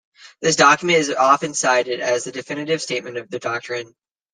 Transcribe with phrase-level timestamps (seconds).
[0.41, 3.93] This document is often cited as the definitive statement of the doctrine.